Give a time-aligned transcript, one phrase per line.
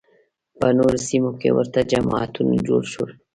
[0.59, 3.11] په نورو سیمو کې ورته جماعتونه جوړ شول